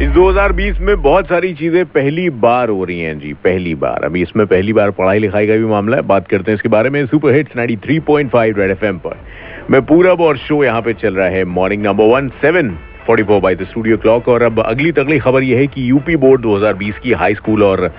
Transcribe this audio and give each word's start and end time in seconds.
इस 0.00 0.08
2020 0.08 0.78
में 0.80 1.00
बहुत 1.02 1.26
सारी 1.28 1.52
चीज़ें 1.54 1.84
पहली 1.86 2.28
बार 2.42 2.68
हो 2.68 2.84
रही 2.84 3.00
हैं 3.00 3.18
जी, 3.18 3.32
पहली 3.44 3.74
बार। 3.74 4.04
अभी 4.04 4.22
इसमें 4.22 4.46
पहली 4.46 4.72
बार 4.72 4.90
पढ़ाई 4.90 5.18
लिखाई 5.18 5.46
का 5.46 5.56
भी 5.56 5.64
मामला 5.64 5.96
है। 5.96 6.02
बात 6.02 6.28
करते 6.28 6.50
हैं 6.50 6.56
इसके 6.56 6.68
बारे 6.68 6.90
में। 6.90 7.04
सुपर 7.06 7.34
हिट्स 7.34 7.56
93.5 7.56 8.56
रेड 8.58 8.70
एफएम 8.70 8.98
पर। 8.98 9.16
मैं 9.70 9.80
पूरब 9.86 10.20
और 10.20 10.36
शो 10.38 10.62
यहाँ 10.64 10.82
पे 10.82 10.92
चल 10.94 11.14
रहा 11.14 11.26
है। 11.28 11.44
Morning 11.46 11.82
number 11.82 12.04
one, 12.06 12.28
seven 12.40 12.70
forty 13.06 13.22
four 13.22 13.40
by 13.40 13.54
the 13.54 13.64
studio 13.64 13.96
clock 13.96 14.28
और 14.28 14.42
अब 14.42 14.60
अगली 14.60 14.92
तगली 14.92 15.18
खबर 15.18 15.42
यह 15.42 15.58
है 15.58 15.66
कि 15.66 15.88
यूपी 15.90 16.16
बोर्ड 16.16 16.42
2020 16.42 16.98
की 17.02 17.12
हाई 17.14 17.34
स्कूल 17.34 17.62
और 17.62 17.90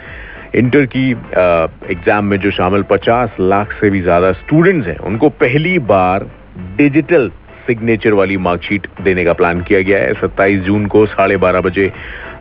इंटर 0.56 0.86
की 0.96 1.10
एग्ज़ाम 1.12 2.26
में 2.26 2.38
जो 2.40 2.52
शामिल 2.52 2.84
50 2.92 3.40
लाख 3.42 3.78
से 3.82 3.90
भी 3.90 4.02
ज़्यादा 4.02 4.32
स्टूडेंट्स 4.34 4.88
हैं, 4.88 4.98
उनको 4.98 5.30
पहली 5.40 5.78
बार 5.92 6.30
डिजिटल 6.78 7.32
सिग्नेचर 7.68 8.14
वाली 8.14 8.38
मार्कशीट 8.40 8.88
देने 9.02 9.26
का 9.26 9.34
प्लान 9.34 9.62
किया 9.64 9.82
गया 9.82 10.00
है। 10.00 10.14
27 10.16 10.62
जून 10.64 10.86
को 10.88 11.06
साढ़े 11.08 11.38
बारह 11.38 11.62
बजे 11.62 11.92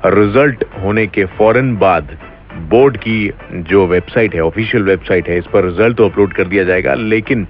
रिज़ल्ट 0.07 0.65
होने 0.83 1.07
के 1.07 1.25
फ़ौरन 1.39 1.77
बाद 1.77 2.17
बोर्ड 2.71 2.97
की 2.99 3.33
जो 3.69 3.87
वेबसाइट 3.87 4.35
है 4.35 4.41
ऑफिशियल 4.43 4.85
वेबसाइट 4.85 5.29
है, 5.29 5.39
इस 5.39 5.47
पर 5.47 5.65
रिज़ल्ट 5.65 5.97
तो 5.97 6.09
अपलोड 6.09 6.33
कर 6.33 6.45
दिया 6.45 6.65
जाएगा, 6.65 6.95
लेकिन 6.95 7.47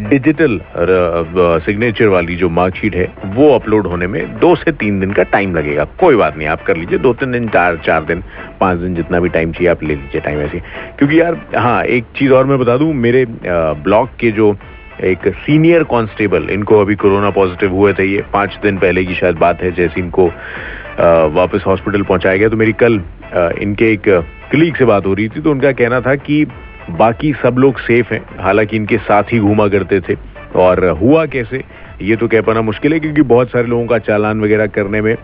डिजिटल 0.00 0.58
सिग्नेचर 1.64 2.06
वाली 2.08 2.36
जो 2.36 2.48
मार्कशीट 2.48 2.94
है, 2.96 3.06
वो 3.26 3.48
अपलोड 3.54 3.86
होने 3.86 4.06
में 4.06 4.38
दो 4.38 4.54
से 4.56 4.72
तीन 4.72 5.00
दिन 5.00 5.12
का 5.12 5.22
टाइम 5.32 5.54
लगेगा। 5.56 5.84
कोई 6.00 6.16
बात 6.16 6.36
नहीं, 6.36 6.48
आप 6.48 6.62
कर 6.66 6.76
लीजिए, 6.76 6.98
दो 6.98 7.12
तीन 7.14 7.32
दिन, 7.32 7.48
चार 7.48 7.76
चार 7.86 8.04
दिन, 8.04 8.22
पाँच 8.60 8.78
दिन 8.78 8.94
जितना 8.94 9.20
भी 9.20 9.28
टाइम 9.28 9.52
चाहिए, 9.52 9.68
आप 9.70 9.82
ले 9.82 9.94
लीजिए 9.94 10.20
टाइम 10.20 10.40
ऐसे। 10.40 10.60
क्योंकि 10.98 11.20
यार 11.20 11.40
हाँ 11.56 11.82
एक 11.84 12.04
चीज़ 12.18 12.32
और 12.32 12.46
मैं 12.46 12.58
बता 12.58 12.76
दूँ, 12.76 12.92
मेरे 12.94 13.24
ब्लॉक 13.26 14.10
के 14.20 14.30
जो 14.32 14.52
एक 15.02 15.28
सीनियर 15.36 15.82
कांस्टेबल, 15.90 16.48
इनको 16.50 16.80
अभी 16.80 16.94
कोरोना 16.94 17.30
पॉजिटिव 17.30 17.72
हुए 17.72 17.92
थे 17.92 18.04
ये। 18.04 18.22
पाँच 18.32 18.58
दिन 18.62 18.78
पहले 18.78 19.04
की 19.04 19.14
शायद 19.14 19.36
बात 19.38 19.62
है, 19.62 19.70
जैसे 19.72 20.00
इनको 20.00 20.26
वापस 21.34 21.64
हॉस्पिटल 21.66 22.02
पहुँचाया 22.02 22.36
गया। 22.36 22.48
तो 22.48 22.56
मेरी 22.56 22.72
कल 22.82 23.00
इनके 23.62 23.92
एक 23.92 24.08
कलीग 24.52 24.76
से 24.76 24.84
बात 24.84 25.06
हो 25.06 25.14
रही 25.14 25.28
थी 25.28 25.40
तो 25.40 25.50
उनका 25.50 25.72
कहना 25.72 26.00
था 26.00 26.14
कि 26.16 26.44
बाकी 26.90 27.32
सब 27.42 27.58
लोग 27.58 27.78
सेफ़ 27.80 28.12
हैं, 28.14 28.22
हालाँकि 28.40 28.76
इनके 28.76 28.98
साथ 28.98 29.32
ही 29.32 29.38
घूमा 29.38 29.68
करते 29.68 30.00
थे। 30.00 30.16
और 30.56 30.84
हुआ 31.00 31.24
कैसे, 31.26 31.62
ये 32.02 32.16
तो 32.16 32.28
कह 32.28 32.40
पाना 32.42 32.60
मुश्किल 32.62 32.92
है, 32.92 33.00
क्योंकि 33.00 33.22
बहुत 33.24 33.50
सारे 33.50 33.66
लोगों 33.66 33.86
का 33.86 33.98
चालान 34.00 34.40
वगैरह 34.40 34.66
करने 34.68 35.00
में 35.00 35.14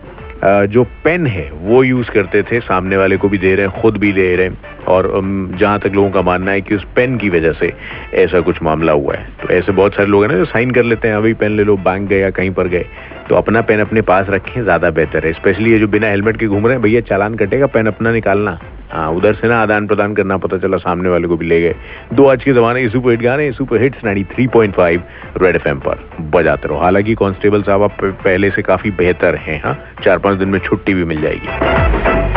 जो 0.43 0.83
पेन 1.03 1.27
है, 1.27 1.49
वो 1.51 1.83
यूज़ 1.83 2.11
करते 2.11 2.41
थे, 2.43 2.59
सामने 2.59 2.97
वाले 2.97 3.17
को 3.17 3.29
भी 3.29 3.37
दे 3.37 3.55
रहे 3.55 3.65
हैं, 3.65 3.81
खुद 3.81 3.97
भी 3.97 4.11
दे 4.13 4.35
रहे 4.35 4.47
हैं। 4.47 4.85
और 4.85 5.11
जहाँ 5.59 5.79
तक 5.79 5.91
लोगों 5.95 6.09
का 6.11 6.21
मानना 6.21 6.51
है 6.51 6.61
कि 6.61 6.75
उस 6.75 6.85
पेन 6.95 7.17
की 7.17 7.29
वजह 7.29 7.51
से 7.51 7.73
ऐसा 8.13 8.39
कुछ 8.39 8.61
मामला 8.63 8.91
हुआ 8.91 9.15
है। 9.15 9.27
तो 9.41 9.49
ऐसे 9.49 9.71
बहुत 9.71 9.95
सारे 9.95 10.07
लोग 10.07 10.23
हैं 10.23 10.31
ना, 10.31 10.37
जो 10.37 10.45
साइन 10.45 10.71
कर 10.71 10.83
लेते 10.83 11.07
हैं, 11.07 11.15
अभी 11.15 11.33
पेन 11.33 11.51
ले 11.51 11.63
लो, 11.63 11.77
बैंक 11.77 12.09
गए 12.09 12.19
या 12.19 12.29
कहीं 12.29 12.51
पर 12.51 12.67
गए। 12.67 12.85
तो 13.29 13.35
अपना 13.35 13.61
पेन 13.61 13.79
अपने 13.79 14.01
पास 14.01 14.27
रखें, 14.29 14.63
ज़्यादा 14.63 14.89
बेहतर 14.89 15.25
है। 15.25 15.33
स्पेशली 15.33 15.71
ये 15.71 15.79
जो 15.79 15.87
बिना 15.87 16.07
हेलमेट 16.07 16.37
के 16.37 16.47
घूम 16.47 16.65
रहे 16.65 16.73
हैं, 16.73 16.81
भैया 16.81 17.01
चालान 17.01 17.35
कटेगा, 17.35 17.65
पेन 17.65 17.87
अपना 17.87 18.11
निकालना। 18.11 18.59
हाँ 18.91 19.11
उधर 19.11 19.33
से 19.33 19.47
ना 19.47 19.61
आदान 19.61 19.87
प्रदान 19.87 20.15
करना 20.15 20.37
पता 20.37 20.57
चला 20.57 20.77
सामने 20.77 21.09
वाले 21.09 21.27
को 21.27 21.37
भी 21.37 21.45
ले 21.45 21.61
गए। 21.61 21.75
दो 22.13 22.25
आज 22.25 22.43
के 22.43 22.53
जमाने 22.53 22.81
के 22.81 22.89
सुपर 22.89 23.11
हिट 23.11 23.21
गाने, 23.21 23.51
सुपर 23.51 23.81
हिट्स 23.81 24.05
93.5 24.05 25.01
रेड 25.41 25.55
एफएम 25.55 25.79
पर 25.79 26.09
बजाते 26.21 26.67
रहो। 26.67 26.77
हालाँकि 26.77 27.15
कांस्टेबल 27.15 27.61
साहब 27.61 27.83
आप 27.83 27.97
पहले 28.03 28.49
से 28.49 28.61
काफ़ी 28.61 28.91
बेहतर 28.91 29.35
हैं 29.35 29.61
हाँ? 29.63 29.85
चार 30.03 30.17
पाँच 30.17 30.37
दिन 30.37 30.49
में 30.49 30.59
छुट्टी 30.59 30.93
भी 30.93 31.03
मिल 31.03 31.21
जाएगी। 31.21 32.36